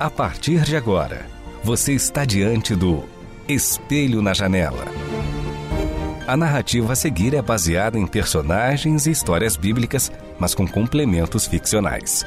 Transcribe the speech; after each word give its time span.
A 0.00 0.08
partir 0.08 0.62
de 0.62 0.76
agora, 0.76 1.26
você 1.64 1.92
está 1.92 2.24
diante 2.24 2.72
do 2.76 3.02
Espelho 3.48 4.22
na 4.22 4.32
Janela. 4.32 4.84
A 6.24 6.36
narrativa 6.36 6.92
a 6.92 6.96
seguir 6.96 7.34
é 7.34 7.42
baseada 7.42 7.98
em 7.98 8.06
personagens 8.06 9.08
e 9.08 9.10
histórias 9.10 9.56
bíblicas, 9.56 10.12
mas 10.38 10.54
com 10.54 10.68
complementos 10.68 11.48
ficcionais. 11.48 12.24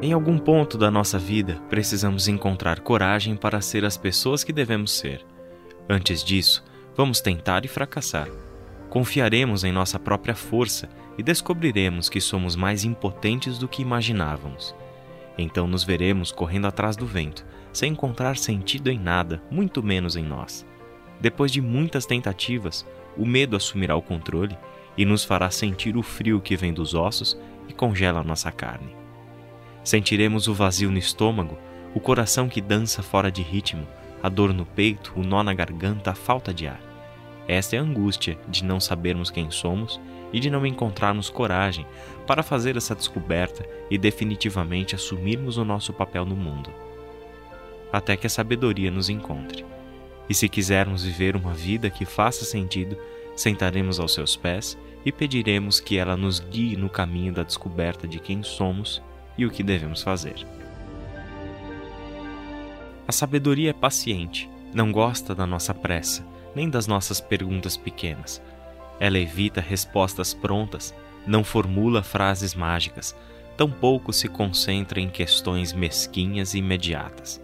Em 0.00 0.12
algum 0.12 0.38
ponto 0.38 0.78
da 0.78 0.92
nossa 0.92 1.18
vida, 1.18 1.60
precisamos 1.68 2.28
encontrar 2.28 2.78
coragem 2.78 3.34
para 3.34 3.60
ser 3.60 3.84
as 3.84 3.96
pessoas 3.96 4.44
que 4.44 4.52
devemos 4.52 4.96
ser. 4.96 5.26
Antes 5.88 6.22
disso, 6.22 6.62
vamos 6.96 7.20
tentar 7.20 7.64
e 7.64 7.68
fracassar. 7.68 8.28
Confiaremos 8.88 9.64
em 9.64 9.72
nossa 9.72 9.98
própria 9.98 10.36
força 10.36 10.88
e 11.18 11.22
descobriremos 11.22 12.08
que 12.08 12.20
somos 12.20 12.54
mais 12.54 12.84
impotentes 12.84 13.58
do 13.58 13.66
que 13.66 13.82
imaginávamos. 13.82 14.74
Então 15.36 15.66
nos 15.66 15.82
veremos 15.82 16.30
correndo 16.30 16.68
atrás 16.68 16.96
do 16.96 17.04
vento, 17.04 17.44
sem 17.72 17.92
encontrar 17.92 18.36
sentido 18.36 18.88
em 18.88 18.98
nada, 18.98 19.42
muito 19.50 19.82
menos 19.82 20.14
em 20.16 20.24
nós. 20.24 20.64
Depois 21.20 21.50
de 21.50 21.60
muitas 21.60 22.06
tentativas, 22.06 22.86
o 23.16 23.26
medo 23.26 23.56
assumirá 23.56 23.96
o 23.96 24.02
controle 24.02 24.56
e 24.96 25.04
nos 25.04 25.24
fará 25.24 25.50
sentir 25.50 25.96
o 25.96 26.02
frio 26.02 26.40
que 26.40 26.56
vem 26.56 26.72
dos 26.72 26.94
ossos 26.94 27.36
e 27.68 27.72
congela 27.72 28.22
nossa 28.22 28.52
carne. 28.52 28.96
Sentiremos 29.82 30.46
o 30.46 30.54
vazio 30.54 30.90
no 30.90 30.98
estômago, 30.98 31.58
o 31.94 32.00
coração 32.00 32.48
que 32.48 32.60
dança 32.60 33.02
fora 33.02 33.30
de 33.30 33.42
ritmo, 33.42 33.86
a 34.22 34.28
dor 34.28 34.52
no 34.52 34.64
peito, 34.64 35.12
o 35.16 35.22
nó 35.22 35.42
na 35.42 35.54
garganta, 35.54 36.10
a 36.12 36.14
falta 36.14 36.52
de 36.52 36.66
ar. 36.66 36.87
Esta 37.48 37.76
é 37.76 37.78
a 37.78 37.82
angústia 37.82 38.38
de 38.46 38.62
não 38.62 38.78
sabermos 38.78 39.30
quem 39.30 39.50
somos 39.50 39.98
e 40.32 40.38
de 40.38 40.50
não 40.50 40.66
encontrarmos 40.66 41.30
coragem 41.30 41.86
para 42.26 42.42
fazer 42.42 42.76
essa 42.76 42.94
descoberta 42.94 43.66
e 43.90 43.96
definitivamente 43.96 44.94
assumirmos 44.94 45.56
o 45.56 45.64
nosso 45.64 45.92
papel 45.94 46.26
no 46.26 46.36
mundo. 46.36 46.70
Até 47.90 48.16
que 48.16 48.26
a 48.26 48.30
sabedoria 48.30 48.90
nos 48.90 49.08
encontre. 49.08 49.64
E 50.28 50.34
se 50.34 50.46
quisermos 50.46 51.04
viver 51.04 51.34
uma 51.34 51.54
vida 51.54 51.88
que 51.88 52.04
faça 52.04 52.44
sentido, 52.44 52.98
sentaremos 53.34 53.98
aos 53.98 54.12
seus 54.12 54.36
pés 54.36 54.76
e 55.06 55.10
pediremos 55.10 55.80
que 55.80 55.96
ela 55.96 56.18
nos 56.18 56.40
guie 56.40 56.76
no 56.76 56.90
caminho 56.90 57.32
da 57.32 57.42
descoberta 57.42 58.06
de 58.06 58.18
quem 58.18 58.42
somos 58.42 59.00
e 59.38 59.46
o 59.46 59.50
que 59.50 59.62
devemos 59.62 60.02
fazer. 60.02 60.46
A 63.06 63.12
sabedoria 63.12 63.70
é 63.70 63.72
paciente, 63.72 64.50
não 64.74 64.92
gosta 64.92 65.34
da 65.34 65.46
nossa 65.46 65.72
pressa, 65.72 66.22
nem 66.54 66.68
das 66.68 66.86
nossas 66.86 67.20
perguntas 67.20 67.76
pequenas 67.76 68.42
ela 69.00 69.18
evita 69.18 69.60
respostas 69.60 70.34
prontas, 70.34 70.94
não 71.26 71.44
formula 71.44 72.02
frases 72.02 72.54
mágicas, 72.54 73.14
tampouco 73.56 74.12
se 74.12 74.28
concentra 74.28 75.00
em 75.00 75.08
questões 75.08 75.72
mesquinhas 75.72 76.54
e 76.54 76.58
imediatas. 76.58 77.40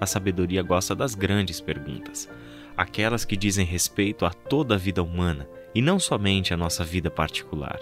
A 0.00 0.06
sabedoria 0.06 0.62
gosta 0.62 0.94
das 0.94 1.14
grandes 1.14 1.60
perguntas, 1.60 2.28
aquelas 2.76 3.24
que 3.24 3.36
dizem 3.36 3.64
respeito 3.64 4.24
a 4.24 4.30
toda 4.30 4.74
a 4.74 4.78
vida 4.78 5.02
humana 5.02 5.48
e 5.74 5.80
não 5.80 5.98
somente 5.98 6.52
a 6.52 6.56
nossa 6.56 6.84
vida 6.84 7.10
particular. 7.10 7.78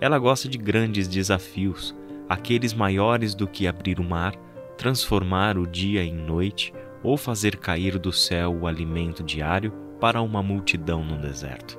Ela 0.00 0.18
gosta 0.18 0.48
de 0.48 0.58
grandes 0.58 1.06
desafios, 1.06 1.94
aqueles 2.28 2.72
maiores 2.72 3.34
do 3.34 3.46
que 3.46 3.66
abrir 3.66 4.00
o 4.00 4.04
mar, 4.04 4.34
transformar 4.76 5.58
o 5.58 5.66
dia 5.66 6.02
em 6.02 6.14
noite 6.14 6.72
ou 7.02 7.16
fazer 7.16 7.56
cair 7.56 7.98
do 7.98 8.12
céu 8.12 8.54
o 8.54 8.66
alimento 8.66 9.22
diário 9.22 9.72
para 10.00 10.22
uma 10.22 10.42
multidão 10.42 11.04
no 11.04 11.16
deserto. 11.18 11.78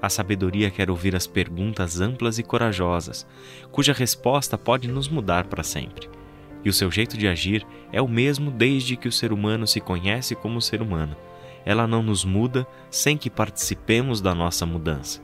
A 0.00 0.08
sabedoria 0.08 0.70
quer 0.70 0.90
ouvir 0.90 1.16
as 1.16 1.26
perguntas 1.26 2.00
amplas 2.00 2.38
e 2.38 2.42
corajosas, 2.42 3.26
cuja 3.72 3.92
resposta 3.92 4.58
pode 4.58 4.88
nos 4.88 5.08
mudar 5.08 5.46
para 5.46 5.62
sempre. 5.62 6.08
E 6.64 6.68
o 6.68 6.72
seu 6.72 6.90
jeito 6.90 7.16
de 7.16 7.26
agir 7.26 7.66
é 7.92 8.02
o 8.02 8.08
mesmo 8.08 8.50
desde 8.50 8.96
que 8.96 9.08
o 9.08 9.12
ser 9.12 9.32
humano 9.32 9.66
se 9.66 9.80
conhece 9.80 10.34
como 10.34 10.60
ser 10.60 10.82
humano. 10.82 11.16
Ela 11.64 11.86
não 11.86 12.02
nos 12.02 12.24
muda 12.24 12.66
sem 12.90 13.16
que 13.16 13.30
participemos 13.30 14.20
da 14.20 14.34
nossa 14.34 14.66
mudança. 14.66 15.22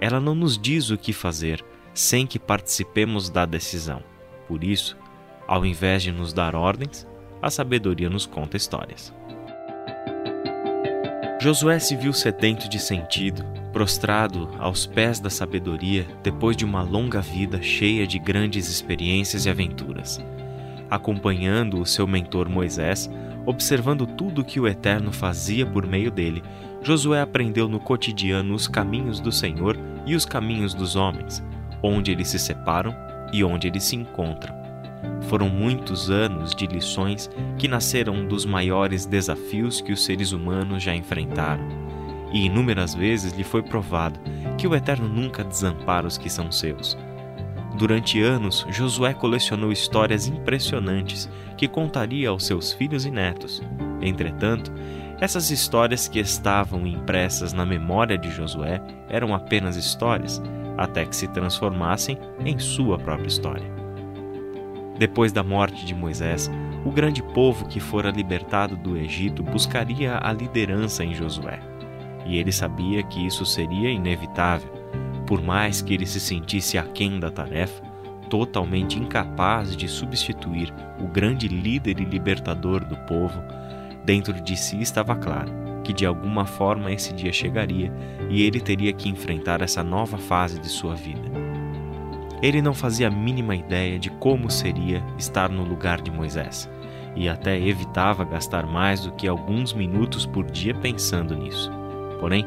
Ela 0.00 0.20
não 0.20 0.34
nos 0.34 0.58
diz 0.58 0.90
o 0.90 0.98
que 0.98 1.12
fazer 1.12 1.64
sem 1.94 2.26
que 2.26 2.38
participemos 2.38 3.30
da 3.30 3.44
decisão. 3.44 4.02
Por 4.48 4.64
isso, 4.64 4.96
ao 5.46 5.64
invés 5.64 6.02
de 6.02 6.12
nos 6.12 6.32
dar 6.32 6.54
ordens, 6.54 7.06
a 7.42 7.50
sabedoria 7.50 8.08
nos 8.08 8.24
conta 8.24 8.56
histórias. 8.56 9.12
Josué 11.40 11.80
se 11.80 11.96
viu 11.96 12.12
sedento 12.12 12.68
de 12.68 12.78
sentido, 12.78 13.44
prostrado 13.72 14.48
aos 14.60 14.86
pés 14.86 15.18
da 15.18 15.28
sabedoria 15.28 16.06
depois 16.22 16.56
de 16.56 16.64
uma 16.64 16.82
longa 16.82 17.20
vida 17.20 17.60
cheia 17.60 18.06
de 18.06 18.16
grandes 18.16 18.68
experiências 18.68 19.44
e 19.44 19.50
aventuras. 19.50 20.24
Acompanhando 20.88 21.80
o 21.80 21.86
seu 21.86 22.06
mentor 22.06 22.48
Moisés, 22.48 23.10
observando 23.44 24.06
tudo 24.06 24.42
o 24.42 24.44
que 24.44 24.60
o 24.60 24.68
Eterno 24.68 25.10
fazia 25.10 25.66
por 25.66 25.84
meio 25.84 26.12
dele, 26.12 26.44
Josué 26.80 27.20
aprendeu 27.20 27.68
no 27.68 27.80
cotidiano 27.80 28.54
os 28.54 28.68
caminhos 28.68 29.18
do 29.18 29.32
Senhor 29.32 29.76
e 30.06 30.14
os 30.14 30.24
caminhos 30.24 30.74
dos 30.74 30.94
homens, 30.94 31.42
onde 31.82 32.12
eles 32.12 32.28
se 32.28 32.38
separam 32.38 32.94
e 33.32 33.42
onde 33.42 33.66
eles 33.66 33.82
se 33.82 33.96
encontram. 33.96 34.61
Foram 35.22 35.48
muitos 35.48 36.10
anos 36.10 36.54
de 36.54 36.66
lições 36.66 37.30
que 37.58 37.68
nasceram 37.68 38.26
dos 38.26 38.44
maiores 38.44 39.06
desafios 39.06 39.80
que 39.80 39.92
os 39.92 40.04
seres 40.04 40.32
humanos 40.32 40.82
já 40.82 40.94
enfrentaram. 40.94 41.64
E 42.32 42.46
inúmeras 42.46 42.94
vezes 42.94 43.32
lhe 43.32 43.44
foi 43.44 43.62
provado 43.62 44.18
que 44.56 44.66
o 44.66 44.74
Eterno 44.74 45.08
nunca 45.08 45.44
desampara 45.44 46.06
os 46.06 46.16
que 46.18 46.30
são 46.30 46.50
seus. 46.50 46.96
Durante 47.76 48.20
anos, 48.20 48.66
Josué 48.70 49.14
colecionou 49.14 49.72
histórias 49.72 50.26
impressionantes 50.26 51.28
que 51.56 51.66
contaria 51.66 52.28
aos 52.28 52.44
seus 52.44 52.72
filhos 52.72 53.06
e 53.06 53.10
netos. 53.10 53.62
Entretanto, 54.00 54.72
essas 55.20 55.50
histórias 55.50 56.08
que 56.08 56.18
estavam 56.18 56.86
impressas 56.86 57.52
na 57.52 57.64
memória 57.64 58.18
de 58.18 58.30
Josué 58.30 58.82
eram 59.08 59.34
apenas 59.34 59.76
histórias, 59.76 60.42
até 60.76 61.04
que 61.04 61.16
se 61.16 61.28
transformassem 61.28 62.18
em 62.44 62.58
sua 62.58 62.98
própria 62.98 63.28
história. 63.28 63.81
Depois 64.98 65.32
da 65.32 65.42
morte 65.42 65.84
de 65.84 65.94
Moisés, 65.94 66.50
o 66.84 66.90
grande 66.90 67.22
povo 67.22 67.66
que 67.66 67.80
fora 67.80 68.10
libertado 68.10 68.76
do 68.76 68.96
Egito 68.96 69.42
buscaria 69.42 70.18
a 70.20 70.32
liderança 70.32 71.04
em 71.04 71.14
Josué. 71.14 71.60
E 72.26 72.36
ele 72.36 72.52
sabia 72.52 73.02
que 73.02 73.26
isso 73.26 73.44
seria 73.44 73.90
inevitável, 73.90 74.70
por 75.26 75.42
mais 75.42 75.80
que 75.80 75.94
ele 75.94 76.06
se 76.06 76.20
sentisse 76.20 76.76
aquém 76.76 77.18
da 77.18 77.30
tarefa, 77.30 77.82
totalmente 78.28 78.98
incapaz 78.98 79.76
de 79.76 79.88
substituir 79.88 80.72
o 81.00 81.06
grande 81.06 81.48
líder 81.48 82.00
e 82.00 82.04
libertador 82.04 82.84
do 82.84 82.96
povo, 83.06 83.42
dentro 84.04 84.32
de 84.40 84.56
si 84.56 84.80
estava 84.80 85.14
claro 85.14 85.62
que 85.82 85.92
de 85.92 86.06
alguma 86.06 86.46
forma 86.46 86.92
esse 86.92 87.12
dia 87.12 87.32
chegaria 87.32 87.92
e 88.30 88.42
ele 88.42 88.60
teria 88.60 88.92
que 88.92 89.08
enfrentar 89.08 89.60
essa 89.60 89.82
nova 89.82 90.16
fase 90.16 90.58
de 90.60 90.68
sua 90.68 90.94
vida. 90.94 91.41
Ele 92.42 92.60
não 92.60 92.74
fazia 92.74 93.06
a 93.06 93.10
mínima 93.10 93.54
ideia 93.54 93.98
de 93.98 94.10
como 94.10 94.50
seria 94.50 95.02
estar 95.16 95.48
no 95.48 95.62
lugar 95.62 96.00
de 96.00 96.10
Moisés, 96.10 96.68
e 97.14 97.28
até 97.28 97.56
evitava 97.56 98.24
gastar 98.24 98.66
mais 98.66 99.00
do 99.00 99.12
que 99.12 99.28
alguns 99.28 99.72
minutos 99.72 100.26
por 100.26 100.50
dia 100.50 100.74
pensando 100.74 101.36
nisso. 101.36 101.70
Porém, 102.18 102.44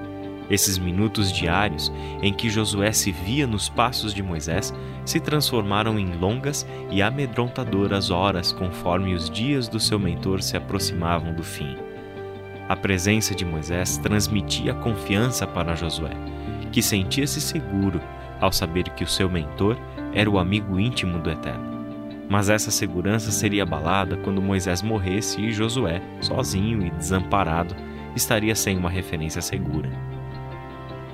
esses 0.49 0.77
minutos 0.77 1.31
diários 1.31 1.91
em 2.21 2.33
que 2.33 2.49
Josué 2.49 2.91
se 2.91 3.11
via 3.11 3.47
nos 3.47 3.67
passos 3.67 4.13
de 4.13 4.21
Moisés 4.21 4.73
se 5.05 5.19
transformaram 5.19 5.97
em 5.97 6.13
longas 6.17 6.67
e 6.91 7.01
amedrontadoras 7.01 8.11
horas 8.11 8.51
conforme 8.51 9.13
os 9.13 9.29
dias 9.29 9.67
do 9.67 9.79
seu 9.79 9.97
mentor 9.97 10.41
se 10.43 10.55
aproximavam 10.55 11.33
do 11.33 11.43
fim. 11.43 11.75
A 12.67 12.75
presença 12.75 13.33
de 13.33 13.45
Moisés 13.45 13.97
transmitia 13.97 14.73
confiança 14.73 15.47
para 15.47 15.75
Josué, 15.75 16.11
que 16.71 16.81
sentia-se 16.81 17.39
seguro 17.39 18.01
ao 18.39 18.51
saber 18.51 18.89
que 18.89 19.03
o 19.03 19.07
seu 19.07 19.29
mentor 19.29 19.77
era 20.15 20.29
o 20.29 20.39
amigo 20.39 20.79
íntimo 20.79 21.19
do 21.19 21.29
Eterno. 21.29 21.75
Mas 22.27 22.49
essa 22.49 22.71
segurança 22.71 23.29
seria 23.29 23.63
abalada 23.63 24.17
quando 24.17 24.41
Moisés 24.41 24.81
morresse 24.81 25.39
e 25.41 25.51
Josué, 25.51 26.01
sozinho 26.21 26.83
e 26.83 26.89
desamparado, 26.89 27.75
estaria 28.15 28.55
sem 28.55 28.77
uma 28.77 28.89
referência 28.89 29.41
segura. 29.41 29.89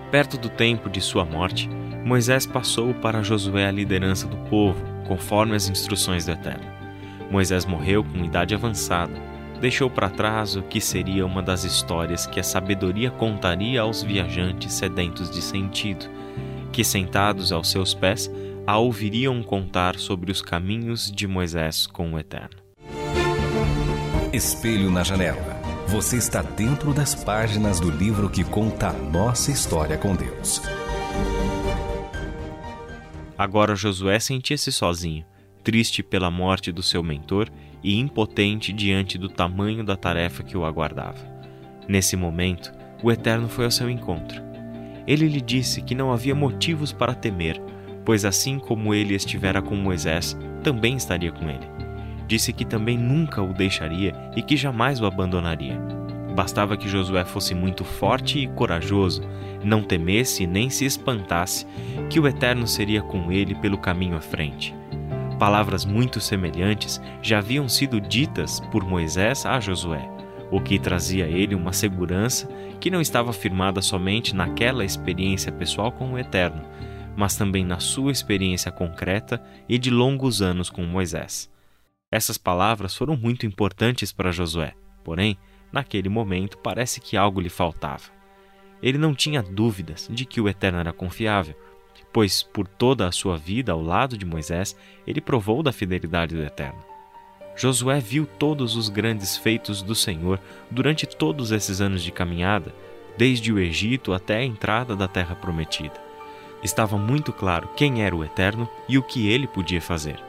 Perto 0.09 0.38
do 0.38 0.48
tempo 0.48 0.89
de 0.89 1.01
sua 1.01 1.25
morte, 1.25 1.69
Moisés 2.06 2.45
passou 2.45 2.94
para 2.94 3.24
Josué 3.24 3.68
a 3.68 3.71
liderança 3.71 4.27
do 4.27 4.38
povo, 4.50 4.81
conforme 5.07 5.56
as 5.56 5.69
instruções 5.69 6.25
do 6.25 6.31
Eterno. 6.31 6.71
Moisés 7.30 7.65
morreu 7.65 8.03
com 8.03 8.24
idade 8.24 8.53
avançada. 8.53 9.13
Deixou 9.59 9.89
para 9.89 10.09
trás 10.09 10.56
o 10.56 10.63
que 10.63 10.81
seria 10.81 11.25
uma 11.25 11.42
das 11.42 11.63
histórias 11.63 12.25
que 12.25 12.39
a 12.39 12.44
sabedoria 12.44 13.12
contaria 13.12 13.81
aos 13.81 14.03
viajantes 14.03 14.74
sedentos 14.74 15.30
de 15.30 15.42
sentido, 15.42 16.09
que 16.71 16.83
sentados 16.83 17.51
aos 17.51 17.69
seus 17.69 17.94
pés 17.94 18.30
a 18.65 18.77
ouviriam 18.77 19.41
contar 19.41 19.97
sobre 19.97 20.31
os 20.31 20.41
caminhos 20.41 21.11
de 21.11 21.27
Moisés 21.27 21.87
com 21.87 22.13
o 22.13 22.19
Eterno. 22.19 22.57
Espelho 24.31 24.91
na 24.91 25.03
janela. 25.03 25.59
Você 25.87 26.17
está 26.17 26.41
dentro 26.41 26.93
das 26.93 27.15
páginas 27.15 27.79
do 27.79 27.89
livro 27.89 28.29
que 28.29 28.43
conta 28.43 28.89
a 28.89 28.93
nossa 28.93 29.51
história 29.51 29.97
com 29.97 30.15
Deus. 30.15 30.61
Agora 33.37 33.75
Josué 33.75 34.19
sentia-se 34.19 34.71
sozinho, 34.71 35.25
triste 35.63 36.03
pela 36.03 36.29
morte 36.29 36.71
do 36.71 36.83
seu 36.83 37.03
mentor 37.03 37.49
e 37.83 37.99
impotente 37.99 38.71
diante 38.71 39.17
do 39.17 39.27
tamanho 39.27 39.83
da 39.83 39.97
tarefa 39.97 40.43
que 40.43 40.55
o 40.55 40.63
aguardava. 40.63 41.19
Nesse 41.87 42.15
momento, 42.15 42.71
o 43.03 43.11
Eterno 43.11 43.49
foi 43.49 43.65
ao 43.65 43.71
seu 43.71 43.89
encontro. 43.89 44.41
Ele 45.07 45.27
lhe 45.27 45.41
disse 45.41 45.81
que 45.81 45.95
não 45.95 46.13
havia 46.13 46.35
motivos 46.35 46.93
para 46.93 47.15
temer, 47.15 47.59
pois 48.06 48.25
assim 48.25 48.59
como 48.59 48.94
ele 48.94 49.15
estivera 49.15 49.62
com 49.62 49.75
Moisés, 49.75 50.38
também 50.63 50.95
estaria 50.95 51.31
com 51.31 51.50
ele. 51.50 51.68
Disse 52.27 52.53
que 52.53 52.65
também 52.65 52.98
nunca 52.98 53.42
o 53.42 53.53
deixaria 53.53 54.13
e 54.36 54.42
que 54.42 54.56
jamais 54.56 55.01
o 55.01 55.06
abandonaria. 55.06 55.80
Bastava 56.36 56.77
que 56.77 56.88
Josué 56.88 57.25
fosse 57.25 57.53
muito 57.53 57.83
forte 57.83 58.39
e 58.39 58.48
corajoso, 58.48 59.21
não 59.63 59.83
temesse 59.83 60.48
nem 60.48 60.69
se 60.69 60.86
espantasse, 60.86 61.68
que 62.09 62.19
o 62.19 62.27
Eterno 62.27 62.65
seria 62.65 63.01
com 63.01 63.31
ele 63.31 63.53
pelo 63.56 63.77
caminho 63.77 64.15
à 64.15 64.21
frente. 64.21 64.74
Palavras 65.38 65.86
muito 65.86 66.21
semelhantes 66.21 67.01
já 67.21 67.39
haviam 67.39 67.68
sido 67.68 68.00
ditas 68.00 68.59
por 68.71 68.86
Moisés 68.86 69.45
a 69.45 69.59
Josué, 69.59 70.07
o 70.51 70.62
que 70.62 70.80
trazia 70.80 71.25
a 71.25 71.30
ele 71.30 71.56
uma 71.56 71.74
segurança 71.74 72.48
que 72.80 72.92
não 72.92 73.01
estava 73.01 73.33
firmada 73.33 73.81
somente 73.81 74.36
naquela 74.36 74.86
experiência 74.86 75.51
pessoal 75.51 75.92
com 75.92 76.13
o 76.13 76.19
Eterno, 76.19 76.62
mas 77.15 77.35
também 77.35 77.65
na 77.65 77.79
sua 77.79 78.11
experiência 78.11 78.71
concreta 78.71 79.41
e 79.67 79.77
de 79.77 79.89
longos 79.89 80.41
anos 80.41 80.69
com 80.69 80.83
Moisés. 80.83 81.49
Essas 82.11 82.37
palavras 82.37 82.95
foram 82.95 83.15
muito 83.15 83.45
importantes 83.45 84.11
para 84.11 84.31
Josué, 84.31 84.73
porém, 85.03 85.37
Naquele 85.71 86.09
momento, 86.09 86.57
parece 86.57 86.99
que 86.99 87.15
algo 87.15 87.39
lhe 87.39 87.49
faltava. 87.49 88.03
Ele 88.83 88.97
não 88.97 89.13
tinha 89.13 89.41
dúvidas 89.41 90.09
de 90.11 90.25
que 90.25 90.41
o 90.41 90.49
Eterno 90.49 90.79
era 90.79 90.91
confiável, 90.91 91.55
pois 92.11 92.43
por 92.43 92.67
toda 92.67 93.07
a 93.07 93.11
sua 93.11 93.37
vida 93.37 93.71
ao 93.71 93.81
lado 93.81 94.17
de 94.17 94.25
Moisés, 94.25 94.75
ele 95.07 95.21
provou 95.21 95.63
da 95.63 95.71
fidelidade 95.71 96.35
do 96.35 96.43
Eterno. 96.43 96.83
Josué 97.55 97.99
viu 97.99 98.25
todos 98.25 98.75
os 98.75 98.89
grandes 98.89 99.37
feitos 99.37 99.81
do 99.81 99.95
Senhor 99.95 100.39
durante 100.69 101.05
todos 101.05 101.51
esses 101.51 101.79
anos 101.79 102.03
de 102.03 102.11
caminhada, 102.11 102.73
desde 103.17 103.53
o 103.53 103.59
Egito 103.59 104.13
até 104.13 104.37
a 104.37 104.45
entrada 104.45 104.95
da 104.95 105.07
terra 105.07 105.35
prometida. 105.35 106.10
Estava 106.63 106.97
muito 106.97 107.33
claro 107.33 107.69
quem 107.75 108.03
era 108.03 108.15
o 108.15 108.23
Eterno 108.23 108.69
e 108.87 108.97
o 108.97 109.03
que 109.03 109.27
ele 109.27 109.47
podia 109.47 109.81
fazer. 109.81 110.19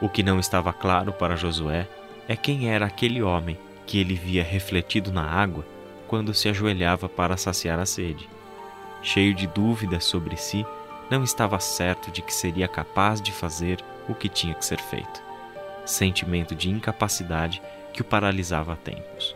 O 0.00 0.08
que 0.08 0.22
não 0.22 0.38
estava 0.38 0.72
claro 0.72 1.12
para 1.12 1.36
Josué 1.36 1.88
é 2.28 2.36
quem 2.36 2.70
era 2.70 2.86
aquele 2.86 3.22
homem 3.22 3.58
que 3.86 3.98
ele 3.98 4.14
via 4.14 4.44
refletido 4.44 5.10
na 5.10 5.24
água 5.24 5.64
quando 6.06 6.34
se 6.34 6.48
ajoelhava 6.48 7.08
para 7.08 7.36
saciar 7.36 7.78
a 7.78 7.86
sede. 7.86 8.28
Cheio 9.02 9.34
de 9.34 9.46
dúvidas 9.46 10.04
sobre 10.04 10.36
si, 10.36 10.66
não 11.10 11.24
estava 11.24 11.58
certo 11.58 12.10
de 12.10 12.20
que 12.20 12.32
seria 12.32 12.68
capaz 12.68 13.20
de 13.20 13.32
fazer 13.32 13.82
o 14.08 14.14
que 14.14 14.28
tinha 14.28 14.54
que 14.54 14.64
ser 14.64 14.80
feito. 14.80 15.22
Sentimento 15.86 16.54
de 16.54 16.68
incapacidade 16.68 17.62
que 17.92 18.02
o 18.02 18.04
paralisava 18.04 18.74
há 18.74 18.76
tempos. 18.76 19.34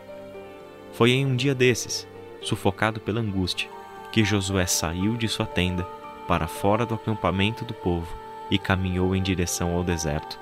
Foi 0.93 1.11
em 1.11 1.25
um 1.25 1.35
dia 1.35 1.55
desses, 1.55 2.07
sufocado 2.41 2.99
pela 2.99 3.19
angústia, 3.19 3.67
que 4.11 4.23
Josué 4.23 4.65
saiu 4.65 5.17
de 5.17 5.27
sua 5.27 5.45
tenda 5.45 5.85
para 6.27 6.47
fora 6.47 6.85
do 6.85 6.95
acampamento 6.95 7.63
do 7.63 7.73
povo 7.73 8.07
e 8.49 8.57
caminhou 8.57 9.15
em 9.15 9.21
direção 9.21 9.75
ao 9.75 9.83
deserto. 9.83 10.39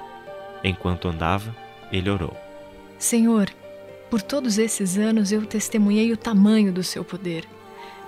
Enquanto 0.64 1.08
andava, 1.08 1.56
ele 1.92 2.10
orou: 2.10 2.36
Senhor, 2.98 3.50
por 4.10 4.22
todos 4.22 4.58
esses 4.58 4.98
anos 4.98 5.32
eu 5.32 5.46
testemunhei 5.46 6.12
o 6.12 6.18
tamanho 6.18 6.72
do 6.72 6.84
seu 6.84 7.04
poder. 7.04 7.46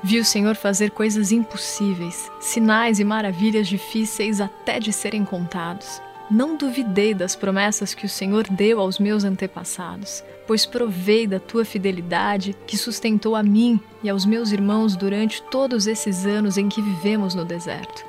Vi 0.03 0.19
o 0.19 0.25
Senhor 0.25 0.55
fazer 0.55 0.91
coisas 0.91 1.31
impossíveis, 1.31 2.29
sinais 2.39 2.99
e 2.99 3.03
maravilhas 3.03 3.67
difíceis 3.67 4.39
até 4.39 4.79
de 4.79 4.93
serem 4.93 5.25
contados. 5.25 6.01
Não 6.29 6.55
duvidei 6.55 7.13
das 7.13 7.35
promessas 7.35 7.93
que 7.93 8.05
o 8.05 8.09
Senhor 8.09 8.47
deu 8.49 8.79
aos 8.79 8.97
meus 8.97 9.23
antepassados, 9.23 10.23
pois 10.47 10.65
provei 10.65 11.27
da 11.27 11.39
tua 11.39 11.63
fidelidade 11.63 12.55
que 12.65 12.75
sustentou 12.77 13.35
a 13.35 13.43
mim 13.43 13.79
e 14.01 14.09
aos 14.09 14.25
meus 14.25 14.51
irmãos 14.51 14.95
durante 14.95 15.43
todos 15.43 15.85
esses 15.85 16.25
anos 16.25 16.57
em 16.57 16.67
que 16.67 16.81
vivemos 16.81 17.35
no 17.35 17.45
deserto. 17.45 18.03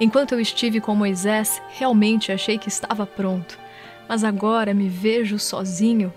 Enquanto 0.00 0.32
eu 0.32 0.40
estive 0.40 0.80
com 0.80 0.96
Moisés, 0.96 1.62
realmente 1.70 2.32
achei 2.32 2.58
que 2.58 2.68
estava 2.68 3.06
pronto, 3.06 3.56
mas 4.08 4.24
agora 4.24 4.74
me 4.74 4.88
vejo 4.88 5.38
sozinho 5.38 6.12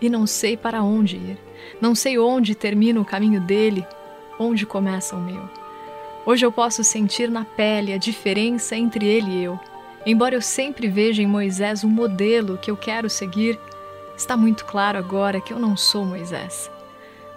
e 0.00 0.08
não 0.08 0.26
sei 0.28 0.56
para 0.56 0.82
onde 0.82 1.16
ir. 1.16 1.38
Não 1.80 1.94
sei 1.94 2.18
onde 2.18 2.54
termina 2.54 3.00
o 3.00 3.04
caminho 3.04 3.40
dele, 3.40 3.86
onde 4.38 4.64
começa 4.64 5.16
o 5.16 5.20
meu. 5.20 5.48
Hoje 6.24 6.46
eu 6.46 6.52
posso 6.52 6.84
sentir 6.84 7.28
na 7.28 7.44
pele 7.44 7.92
a 7.92 7.98
diferença 7.98 8.76
entre 8.76 9.04
ele 9.04 9.30
e 9.30 9.42
eu. 9.44 9.58
Embora 10.04 10.34
eu 10.34 10.42
sempre 10.42 10.88
veja 10.88 11.22
em 11.22 11.26
Moisés 11.26 11.84
um 11.84 11.88
modelo 11.88 12.58
que 12.58 12.70
eu 12.70 12.76
quero 12.76 13.08
seguir, 13.08 13.58
está 14.16 14.36
muito 14.36 14.64
claro 14.64 14.98
agora 14.98 15.40
que 15.40 15.52
eu 15.52 15.58
não 15.58 15.76
sou 15.76 16.04
Moisés. 16.04 16.70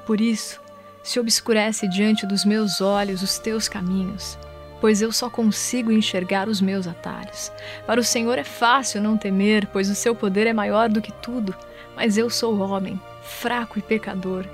Por 0.06 0.20
isso, 0.20 0.60
se 1.04 1.20
obscurece 1.20 1.88
diante 1.88 2.26
dos 2.26 2.44
meus 2.44 2.82
olhos 2.82 3.22
os 3.22 3.38
teus 3.38 3.68
caminhos, 3.68 4.38
pois 4.82 5.02
eu 5.02 5.12
só 5.12 5.30
consigo 5.30 5.92
enxergar 5.92 6.50
os 6.50 6.60
meus 6.60 6.88
atalhos. 6.88 7.52
Para 7.86 8.00
o 8.00 8.04
Senhor 8.04 8.40
é 8.40 8.44
fácil 8.44 9.02
não 9.02 9.16
temer, 9.16 9.68
pois 9.68 9.90
o 9.90 9.96
seu 9.96 10.16
poder 10.16 10.48
é 10.48 10.54
maior 10.54 10.90
do 10.90 11.02
que 11.02 11.12
tudo. 11.12 11.56
Mas 11.96 12.18
eu 12.18 12.30
sou 12.30 12.60
homem, 12.60 13.00
fraco 13.22 13.80
e 13.80 13.82
pecador, 13.82 14.46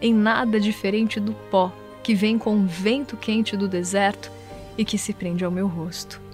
em 0.00 0.12
nada 0.12 0.58
diferente 0.58 1.20
do 1.20 1.32
pó 1.32 1.72
que 2.02 2.14
vem 2.14 2.38
com 2.38 2.56
o 2.56 2.66
vento 2.66 3.16
quente 3.16 3.56
do 3.56 3.68
deserto 3.68 4.30
e 4.76 4.84
que 4.84 4.96
se 4.96 5.12
prende 5.12 5.44
ao 5.44 5.50
meu 5.50 5.68
rosto. 5.68 6.27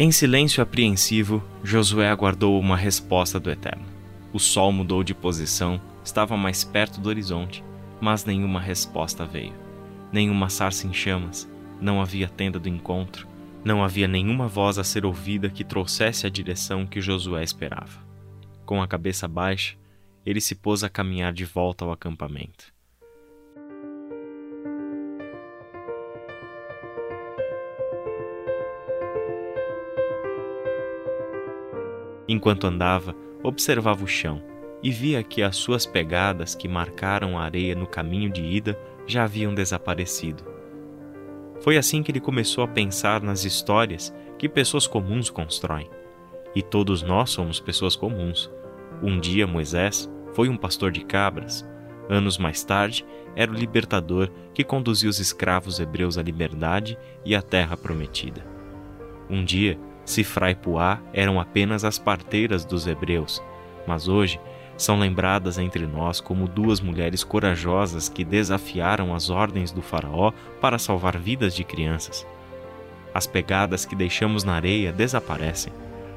Em 0.00 0.12
silêncio 0.12 0.62
apreensivo, 0.62 1.42
Josué 1.64 2.08
aguardou 2.08 2.60
uma 2.60 2.76
resposta 2.76 3.40
do 3.40 3.50
Eterno. 3.50 3.84
O 4.32 4.38
sol 4.38 4.70
mudou 4.70 5.02
de 5.02 5.12
posição, 5.12 5.80
estava 6.04 6.36
mais 6.36 6.62
perto 6.62 7.00
do 7.00 7.08
horizonte, 7.08 7.64
mas 8.00 8.24
nenhuma 8.24 8.60
resposta 8.60 9.26
veio. 9.26 9.52
Nenhuma 10.12 10.48
sarça 10.48 10.86
em 10.86 10.92
chamas, 10.92 11.50
não 11.80 12.00
havia 12.00 12.28
tenda 12.28 12.60
do 12.60 12.68
encontro, 12.68 13.26
não 13.64 13.82
havia 13.82 14.06
nenhuma 14.06 14.46
voz 14.46 14.78
a 14.78 14.84
ser 14.84 15.04
ouvida 15.04 15.50
que 15.50 15.64
trouxesse 15.64 16.28
a 16.28 16.30
direção 16.30 16.86
que 16.86 17.00
Josué 17.00 17.42
esperava. 17.42 17.98
Com 18.64 18.80
a 18.80 18.86
cabeça 18.86 19.26
baixa, 19.26 19.76
ele 20.24 20.40
se 20.40 20.54
pôs 20.54 20.84
a 20.84 20.88
caminhar 20.88 21.32
de 21.32 21.44
volta 21.44 21.84
ao 21.84 21.90
acampamento. 21.90 22.72
Enquanto 32.28 32.66
andava, 32.66 33.16
observava 33.42 34.04
o 34.04 34.08
chão 34.08 34.42
e 34.82 34.90
via 34.90 35.22
que 35.22 35.42
as 35.42 35.56
suas 35.56 35.86
pegadas 35.86 36.54
que 36.54 36.68
marcaram 36.68 37.38
a 37.38 37.42
areia 37.42 37.74
no 37.74 37.86
caminho 37.86 38.30
de 38.30 38.42
ida 38.42 38.78
já 39.06 39.24
haviam 39.24 39.54
desaparecido. 39.54 40.44
Foi 41.60 41.76
assim 41.76 42.02
que 42.02 42.12
ele 42.12 42.20
começou 42.20 42.62
a 42.62 42.68
pensar 42.68 43.20
nas 43.20 43.44
histórias 43.44 44.14
que 44.38 44.48
pessoas 44.48 44.86
comuns 44.86 45.30
constroem. 45.30 45.90
E 46.54 46.62
todos 46.62 47.02
nós 47.02 47.30
somos 47.30 47.58
pessoas 47.58 47.96
comuns. 47.96 48.50
Um 49.02 49.18
dia 49.18 49.46
Moisés, 49.46 50.08
foi 50.34 50.48
um 50.48 50.56
pastor 50.56 50.92
de 50.92 51.04
cabras. 51.04 51.66
Anos 52.08 52.38
mais 52.38 52.62
tarde, 52.62 53.04
era 53.34 53.50
o 53.50 53.54
libertador 53.54 54.30
que 54.54 54.64
conduziu 54.64 55.10
os 55.10 55.18
escravos 55.18 55.80
hebreus 55.80 56.16
à 56.16 56.22
liberdade 56.22 56.96
e 57.24 57.34
à 57.34 57.42
terra 57.42 57.76
prometida. 57.76 58.46
Um 59.28 59.44
dia, 59.44 59.78
Sifra 60.08 60.50
e 60.50 60.54
Puá 60.54 61.00
eram 61.12 61.40
apenas 61.40 61.84
as 61.84 61.98
parteiras 61.98 62.64
dos 62.64 62.86
hebreus, 62.86 63.42
mas 63.86 64.08
hoje 64.08 64.40
são 64.76 64.98
lembradas 64.98 65.58
entre 65.58 65.86
nós 65.86 66.20
como 66.20 66.48
duas 66.48 66.80
mulheres 66.80 67.24
corajosas 67.24 68.08
que 68.08 68.24
desafiaram 68.24 69.14
as 69.14 69.28
ordens 69.28 69.72
do 69.72 69.82
Faraó 69.82 70.32
para 70.60 70.78
salvar 70.78 71.18
vidas 71.18 71.54
de 71.54 71.64
crianças. 71.64 72.26
As 73.12 73.26
pegadas 73.26 73.84
que 73.84 73.96
deixamos 73.96 74.44
na 74.44 74.54
areia 74.54 74.92
desaparecem, 74.92 75.72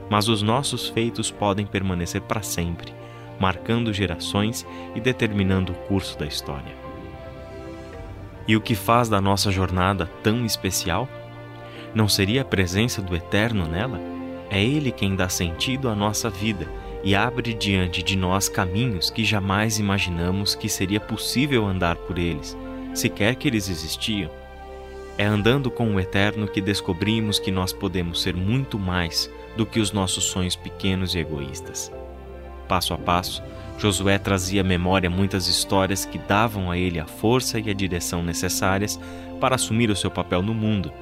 mas 0.10 0.27
os 0.27 0.41
nossos 0.41 0.89
feitos 0.89 1.31
podem 1.31 1.65
permanecer 1.65 2.21
para 2.21 2.41
sempre 2.41 2.93
marcando 3.41 3.91
gerações 3.91 4.65
e 4.93 5.01
determinando 5.01 5.74
o 5.74 5.75
curso 5.88 6.17
da 6.17 6.27
história. 6.27 6.75
E 8.48 8.55
o 8.55 8.62
que 8.62 8.75
faz 8.75 9.10
da 9.10 9.19
nossa 9.19 9.51
jornada 9.51 10.05
tão 10.21 10.45
especial? 10.45 11.10
Não 11.93 12.07
seria 12.07 12.41
a 12.41 12.45
presença 12.45 13.01
do 13.01 13.15
Eterno 13.15 13.67
nela? 13.67 14.00
É 14.50 14.63
Ele 14.63 14.91
quem 14.91 15.15
dá 15.15 15.29
sentido 15.29 15.89
à 15.89 15.95
nossa 15.95 16.29
vida 16.29 16.67
e 17.03 17.15
abre 17.15 17.53
diante 17.53 18.03
de 18.03 18.15
nós 18.15 18.48
caminhos 18.48 19.10
que 19.10 19.24
jamais 19.24 19.79
imaginamos 19.79 20.55
que 20.55 20.69
seria 20.69 21.00
possível 21.00 21.65
andar 21.65 21.95
por 21.95 22.17
eles, 22.17 22.57
sequer 22.93 23.36
que 23.36 23.48
eles 23.48 23.69
existiam. 23.69 24.29
É 25.17 25.25
andando 25.25 25.69
com 25.69 25.93
o 25.93 26.00
Eterno 26.00 26.48
que 26.48 26.62
descobrimos 26.62 27.39
que 27.39 27.51
nós 27.51 27.74
podemos 27.74 28.21
ser 28.21 28.36
muito 28.36 28.79
mais 28.79 29.29
do 29.57 29.65
que 29.65 29.79
os 29.79 29.91
nossos 29.91 30.25
sonhos 30.25 30.55
pequenos 30.55 31.15
e 31.15 31.19
egoístas. 31.19 31.91
Passo 32.67 32.93
a 32.93 32.98
passo, 32.98 33.43
Josué 33.77 34.17
trazia 34.17 34.62
à 34.62 34.63
memória 34.63 35.10
muitas 35.10 35.48
histórias 35.48 36.05
que 36.05 36.17
davam 36.17 36.69
a 36.69 36.77
ele 36.77 37.00
a 37.00 37.05
força 37.05 37.60
e 37.60 37.69
a 37.69 37.74
direção 37.74 38.24
necessárias 38.24 39.00
para 39.39 39.55
assumir 39.55 39.89
o 39.89 39.95
seu 39.95 40.12
papel 40.12 40.41
no 40.41 40.53
mundo. 40.53 40.93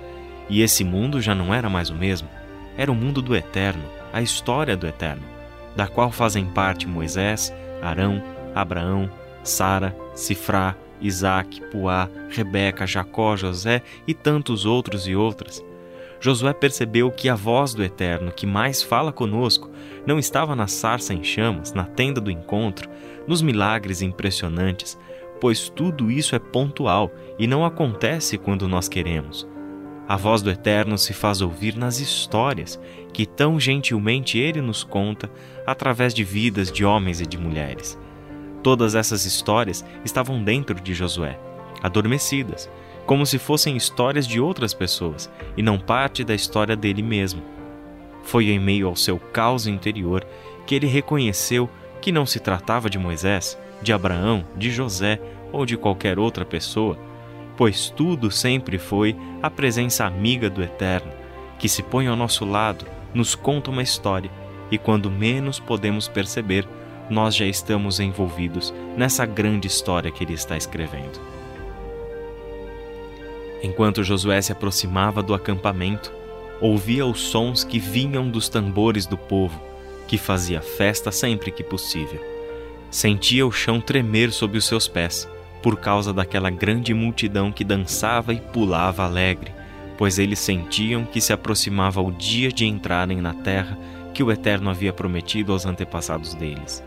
E 0.50 0.62
esse 0.62 0.84
mundo 0.84 1.22
já 1.22 1.36
não 1.36 1.54
era 1.54 1.70
mais 1.70 1.90
o 1.90 1.96
mesmo, 1.96 2.28
era 2.76 2.92
o 2.92 2.96
mundo 2.96 3.22
do 3.22 3.36
Eterno, 3.36 3.84
a 4.12 4.22
história 4.22 4.76
do 4.76 4.88
Eterno, 4.88 5.24
da 5.76 5.88
qual 5.88 6.12
fazem 6.12 6.46
parte 6.46 6.88
Moisés, 6.88 7.54
Arão, 7.82 8.24
Abraão, 8.56 9.10
Sara, 9.44 9.96
Sifrá, 10.16 10.76
Isaac, 11.02 11.62
Puá, 11.72 12.10
Rebeca, 12.30 12.86
Jacó, 12.86 13.36
José 13.36 13.82
e 14.08 14.14
tantos 14.14 14.66
outros 14.66 15.08
e 15.08 15.16
outras. 15.16 15.64
Josué 16.20 16.52
percebeu 16.52 17.10
que 17.12 17.30
a 17.30 17.36
voz 17.36 17.74
do 17.74 17.84
Eterno 17.84 18.32
que 18.32 18.46
mais 18.46 18.84
fala 18.84 19.12
conosco 19.12 19.70
não 20.06 20.20
estava 20.20 20.56
na 20.56 20.68
sarça 20.68 21.14
em 21.14 21.24
chamas, 21.24 21.72
na 21.72 21.86
tenda 21.86 22.20
do 22.20 22.30
encontro, 22.30 22.90
nos 23.26 23.42
milagres 23.42 24.02
impressionantes, 24.02 24.98
pois 25.40 25.70
tudo 25.70 26.12
isso 26.12 26.36
é 26.36 26.40
pontual 26.40 27.10
e 27.38 27.48
não 27.48 27.64
acontece 27.64 28.38
quando 28.38 28.68
nós 28.68 28.90
queremos. 28.90 29.48
A 30.10 30.16
voz 30.16 30.42
do 30.42 30.50
Eterno 30.50 30.98
se 30.98 31.14
faz 31.14 31.40
ouvir 31.40 31.78
nas 31.78 32.00
histórias 32.00 32.80
que 33.14 33.28
tão 33.28 33.60
gentilmente 33.60 34.40
ele 34.40 34.60
nos 34.60 34.84
conta 34.84 35.30
através 35.68 36.16
de 36.16 36.24
vidas 36.24 36.72
de 36.72 36.84
homens 36.84 37.22
e 37.22 37.28
de 37.28 37.38
mulheres. 37.38 37.96
Todas 38.64 38.96
essas 38.96 39.24
histórias 39.26 39.86
estavam 40.04 40.44
dentro 40.44 40.82
de 40.82 40.96
Josué, 40.96 41.40
adormecidas, 41.84 42.68
como 43.06 43.24
se 43.24 43.38
fossem 43.38 43.78
histórias 43.78 44.26
de 44.26 44.42
outras 44.42 44.74
pessoas 44.74 45.30
e 45.56 45.62
não 45.62 45.78
parte 45.78 46.24
da 46.24 46.34
história 46.34 46.76
dele 46.76 47.04
mesmo. 47.04 47.44
Foi 48.24 48.50
em 48.50 48.60
meio 48.60 48.88
ao 48.88 48.96
seu 48.96 49.20
caos 49.20 49.68
interior 49.68 50.26
que 50.66 50.74
ele 50.74 50.88
reconheceu 50.88 51.70
que 52.02 52.12
não 52.12 52.26
se 52.26 52.40
tratava 52.40 52.90
de 52.90 52.98
Moisés, 52.98 53.60
de 53.80 53.94
Abraão, 53.94 54.44
de 54.58 54.72
José 54.72 55.22
ou 55.52 55.68
de 55.68 55.78
qualquer 55.78 56.18
outra 56.18 56.44
pessoa, 56.44 56.98
pois 57.60 57.90
tudo 57.90 58.32
sempre 58.32 58.78
foi 58.78 59.18
a 59.44 59.50
presença 59.50 60.06
amiga 60.06 60.50
do 60.50 60.64
Eterno, 60.64 61.12
que 61.60 61.68
se 61.68 61.84
põe 61.84 62.08
ao 62.08 62.16
nosso 62.16 62.46
lado, 62.46 62.86
nos 63.14 63.36
conta 63.36 63.70
uma 63.70 63.84
história 63.84 64.32
e 64.72 64.78
quando 64.78 65.12
menos 65.12 65.60
podemos 65.60 66.08
perceber, 66.08 66.66
nós 67.10 67.36
já 67.36 67.46
estamos 67.46 68.00
envolvidos 68.00 68.74
nessa 68.96 69.26
grande 69.26 69.68
história 69.68 70.10
que 70.10 70.24
ele 70.24 70.36
está 70.36 70.56
escrevendo. 70.56 71.20
Enquanto 73.62 74.06
Josué 74.06 74.42
se 74.42 74.54
aproximava 74.54 75.22
do 75.22 75.34
acampamento, 75.34 76.14
ouvia 76.62 77.06
os 77.06 77.20
sons 77.20 77.66
que 77.66 77.78
vinham 77.78 78.30
dos 78.30 78.48
tambores 78.48 79.06
do 79.06 79.18
povo, 79.18 79.62
que 80.08 80.18
fazia 80.18 80.62
festa 80.62 81.12
sempre 81.12 81.52
que 81.52 81.62
possível. 81.62 82.24
Sentia 82.90 83.46
o 83.46 83.52
chão 83.52 83.82
tremer 83.82 84.32
sob 84.32 84.58
os 84.58 84.66
seus 84.66 84.88
pés, 84.88 85.28
por 85.62 85.78
causa 85.78 86.14
daquela 86.14 86.50
grande 86.50 86.94
multidão 86.94 87.52
que 87.52 87.64
dançava 87.64 88.34
e 88.34 88.40
pulava 88.40 89.04
alegre, 89.04 89.52
pois 89.98 90.18
eles 90.18 90.40
sentiam 90.40 91.04
que 91.04 91.20
se 91.20 91.34
aproximava 91.34 92.02
o 92.02 92.12
dia 92.12 92.52
de 92.52 92.66
entrarem 92.66 93.20
na 93.20 93.34
terra 93.34 93.78
que 94.14 94.24
o 94.24 94.32
Eterno 94.32 94.70
havia 94.70 94.94
prometido 94.94 95.52
aos 95.52 95.66
antepassados 95.66 96.34
deles. 96.34 96.84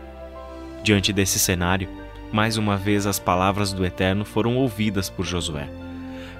Diante 0.83 1.13
desse 1.13 1.39
cenário, 1.39 1.87
mais 2.31 2.57
uma 2.57 2.75
vez 2.75 3.05
as 3.05 3.19
palavras 3.19 3.71
do 3.71 3.85
Eterno 3.85 4.25
foram 4.25 4.57
ouvidas 4.57 5.09
por 5.09 5.25
Josué. 5.25 5.69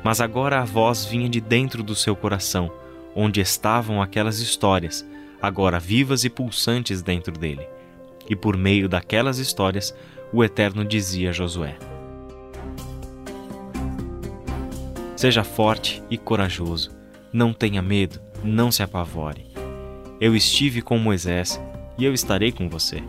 Mas 0.03 0.19
agora 0.19 0.59
a 0.59 0.65
voz 0.65 1.05
vinha 1.05 1.29
de 1.29 1.39
dentro 1.39 1.83
do 1.83 1.95
seu 1.95 2.15
coração, 2.15 2.71
onde 3.15 3.39
estavam 3.39 4.01
aquelas 4.01 4.39
histórias, 4.39 5.05
agora 5.41 5.79
vivas 5.79 6.23
e 6.23 6.29
pulsantes 6.29 7.01
dentro 7.01 7.37
dele. 7.37 7.65
E 8.27 8.35
por 8.35 8.57
meio 8.57 8.89
daquelas 8.89 9.37
histórias, 9.37 9.95
o 10.33 10.43
Eterno 10.43 10.83
dizia 10.83 11.29
a 11.29 11.33
Josué: 11.33 11.77
Seja 15.23 15.41
forte 15.41 16.03
e 16.09 16.17
corajoso, 16.17 16.91
não 17.31 17.53
tenha 17.53 17.81
medo, 17.81 18.19
não 18.43 18.69
se 18.69 18.83
apavore. 18.83 19.45
Eu 20.19 20.35
estive 20.35 20.81
com 20.81 20.97
Moisés 20.97 21.61
e 21.97 22.03
eu 22.03 22.13
estarei 22.13 22.51
com 22.51 22.67
você. 22.67 23.01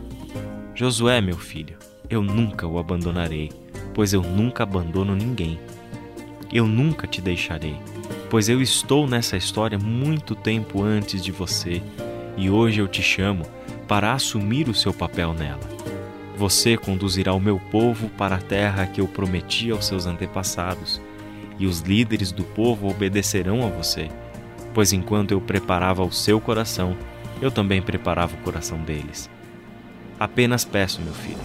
Josué, 0.77 1.21
meu 1.21 1.37
filho, 1.37 1.77
eu 2.09 2.23
nunca 2.23 2.69
o 2.69 2.79
abandonarei, 2.79 3.51
pois 3.93 4.13
eu 4.13 4.23
nunca 4.23 4.63
abandono 4.63 5.17
ninguém. 5.17 5.59
Eu 6.53 6.69
nunca 6.69 7.09
te 7.09 7.21
deixarei, 7.21 7.75
pois 8.31 8.49
eu 8.49 8.63
estou 8.63 9.09
nessa 9.09 9.37
história 9.37 9.77
muito 9.77 10.37
tempo 10.37 10.85
antes 10.85 11.21
de 11.21 11.33
você 11.33 11.83
e 12.37 12.49
hoje 12.49 12.81
eu 12.81 12.87
te 12.87 13.03
chamo 13.03 13.45
para 13.89 14.13
assumir 14.13 14.69
o 14.69 14.75
seu 14.75 14.95
papel 14.95 15.35
nela. 15.35 15.69
Você 16.37 16.77
conduzirá 16.77 17.35
o 17.35 17.41
meu 17.41 17.59
povo 17.73 18.09
para 18.11 18.37
a 18.37 18.41
terra 18.41 18.87
que 18.87 19.01
eu 19.01 19.09
prometi 19.09 19.73
aos 19.73 19.85
seus 19.85 20.07
antepassados, 20.07 21.01
e 21.59 21.67
os 21.67 21.81
líderes 21.81 22.33
do 22.33 22.45
povo 22.45 22.89
obedecerão 22.89 23.65
a 23.65 23.69
você, 23.69 24.09
pois 24.73 24.93
enquanto 24.93 25.31
eu 25.31 25.41
preparava 25.41 26.03
o 26.03 26.13
seu 26.13 26.41
coração, 26.41 26.97
eu 27.41 27.51
também 27.51 27.81
preparava 27.81 28.35
o 28.35 28.39
coração 28.39 28.79
deles. 28.79 29.31
Apenas 30.19 30.65
peço, 30.65 31.01
meu 31.01 31.15
filho, 31.15 31.39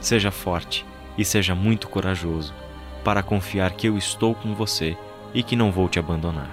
seja 0.00 0.30
forte 0.30 0.84
e 1.16 1.24
seja 1.24 1.54
muito 1.54 1.88
corajoso, 1.88 2.54
para 3.02 3.22
confiar 3.22 3.72
que 3.72 3.88
eu 3.88 3.98
estou 3.98 4.34
com 4.34 4.54
você 4.54 4.96
e 5.32 5.42
que 5.42 5.56
não 5.56 5.70
vou 5.70 5.88
te 5.88 5.98
abandonar. 5.98 6.50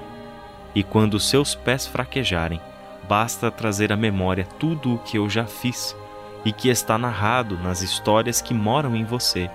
E 0.74 0.84
quando 0.84 1.20
seus 1.20 1.56
pés 1.56 1.86
fraquejarem, 1.86 2.60
basta 3.08 3.52
trazer 3.52 3.92
à 3.92 3.98
memória 3.98 4.48
tudo 4.58 4.96
o 4.96 5.00
que 5.00 5.18
eu 5.18 5.30
já 5.30 5.46
fiz 5.46 5.96
e 6.44 6.52
que 6.52 6.70
está 6.70 6.98
narrado 6.98 7.58
nas 7.58 7.82
histórias 7.82 8.42
que 8.42 8.54
moram 8.54 8.96
em 8.96 9.04
você 9.04 9.50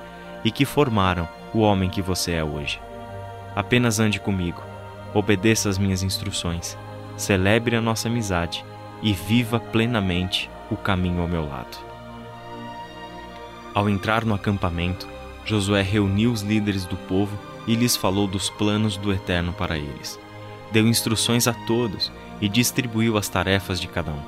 e 0.44 0.50
que 0.50 0.64
formaram 0.64 1.28
o 1.52 1.60
homem 1.60 1.88
que 1.88 2.02
você 2.02 2.32
é 2.32 2.44
hoje. 2.44 2.80
Apenas 3.56 3.98
ande 3.98 4.20
comigo, 4.20 4.62
obedeça 5.14 5.70
às 5.70 5.78
minhas 5.78 6.02
instruções, 6.02 6.76
celebre 7.16 7.74
a 7.74 7.80
nossa 7.80 8.06
amizade 8.06 8.62
e 9.02 9.14
viva 9.14 9.58
plenamente 9.58 10.50
o 10.70 10.76
caminho 10.76 11.22
ao 11.22 11.28
meu 11.28 11.48
lado. 11.48 11.78
Ao 13.72 13.88
entrar 13.88 14.26
no 14.26 14.34
acampamento, 14.34 15.08
Josué 15.46 15.80
reuniu 15.80 16.32
os 16.32 16.42
líderes 16.42 16.84
do 16.84 16.96
povo 16.96 17.38
e 17.66 17.74
lhes 17.74 17.96
falou 17.96 18.26
dos 18.26 18.50
planos 18.50 18.98
do 18.98 19.10
Eterno 19.10 19.54
para 19.54 19.78
eles. 19.78 20.18
Deu 20.70 20.86
instruções 20.86 21.48
a 21.48 21.54
todos 21.54 22.12
e 22.42 22.50
distribuiu 22.50 23.16
as 23.16 23.28
tarefas 23.28 23.80
de 23.80 23.88
cada 23.88 24.10
um. 24.10 24.20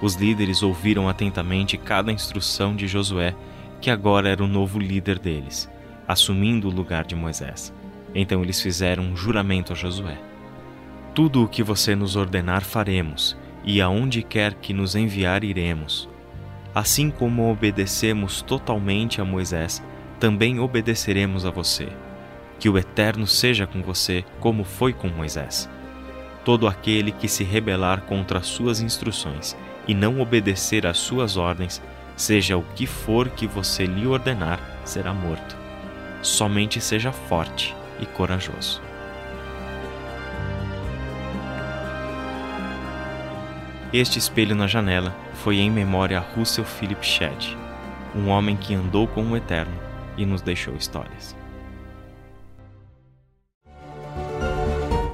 Os 0.00 0.14
líderes 0.14 0.62
ouviram 0.62 1.08
atentamente 1.10 1.76
cada 1.76 2.10
instrução 2.10 2.74
de 2.74 2.86
Josué, 2.86 3.34
que 3.82 3.90
agora 3.90 4.30
era 4.30 4.42
o 4.42 4.48
novo 4.48 4.78
líder 4.78 5.18
deles, 5.18 5.68
assumindo 6.08 6.68
o 6.68 6.72
lugar 6.72 7.04
de 7.04 7.14
Moisés. 7.14 7.72
Então 8.18 8.42
eles 8.42 8.62
fizeram 8.62 9.04
um 9.04 9.14
juramento 9.14 9.74
a 9.74 9.76
Josué: 9.76 10.18
Tudo 11.14 11.44
o 11.44 11.48
que 11.48 11.62
você 11.62 11.94
nos 11.94 12.16
ordenar 12.16 12.64
faremos, 12.64 13.36
e 13.62 13.78
aonde 13.80 14.22
quer 14.22 14.54
que 14.54 14.72
nos 14.72 14.96
enviar 14.96 15.44
iremos 15.44 16.08
Assim 16.74 17.10
como 17.10 17.50
obedecemos 17.50 18.42
totalmente 18.42 19.20
a 19.20 19.24
Moisés, 19.24 19.82
também 20.18 20.58
obedeceremos 20.58 21.46
a 21.46 21.50
você. 21.50 21.88
Que 22.58 22.68
o 22.68 22.76
Eterno 22.76 23.26
seja 23.26 23.66
com 23.66 23.82
você, 23.82 24.24
como 24.40 24.62
foi 24.62 24.92
com 24.92 25.08
Moisés. 25.08 25.68
Todo 26.44 26.66
aquele 26.66 27.12
que 27.12 27.28
se 27.28 27.44
rebelar 27.44 28.02
contra 28.02 28.38
as 28.38 28.46
suas 28.46 28.80
instruções 28.80 29.56
e 29.86 29.94
não 29.94 30.20
obedecer 30.20 30.86
às 30.86 30.96
suas 30.98 31.36
ordens, 31.36 31.82
seja 32.14 32.56
o 32.56 32.62
que 32.74 32.86
for 32.86 33.28
que 33.30 33.46
você 33.46 33.84
lhe 33.84 34.06
ordenar, 34.06 34.60
será 34.84 35.12
morto. 35.12 35.56
Somente 36.22 36.80
seja 36.80 37.12
forte 37.12 37.75
e 38.00 38.06
corajoso. 38.06 38.82
Este 43.92 44.18
espelho 44.18 44.54
na 44.54 44.66
janela 44.66 45.14
foi 45.34 45.58
em 45.58 45.70
memória 45.70 46.18
a 46.18 46.20
Russell 46.20 46.64
Philip 46.64 47.06
Shedd, 47.06 47.56
um 48.14 48.28
homem 48.28 48.56
que 48.56 48.74
andou 48.74 49.06
com 49.06 49.22
o 49.22 49.36
Eterno 49.36 49.74
e 50.16 50.26
nos 50.26 50.42
deixou 50.42 50.74
histórias. 50.74 51.36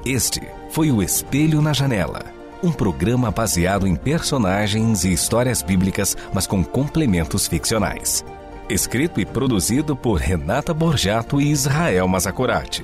Este 0.04 0.40
foi 0.70 0.90
o 0.90 1.00
Espelho 1.00 1.62
na 1.62 1.72
Janela, 1.72 2.24
um 2.60 2.72
programa 2.72 3.30
baseado 3.30 3.86
em 3.86 3.94
personagens 3.94 5.04
e 5.04 5.12
histórias 5.12 5.62
bíblicas, 5.62 6.16
mas 6.32 6.44
com 6.44 6.64
complementos 6.64 7.46
ficcionais. 7.46 8.24
Escrito 8.72 9.20
e 9.20 9.26
produzido 9.26 9.94
por 9.94 10.18
Renata 10.18 10.72
Borjato 10.72 11.38
e 11.38 11.50
Israel 11.50 12.08
Mazacorati. 12.08 12.82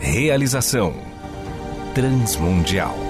Realização 0.00 0.96
Transmundial. 1.94 3.09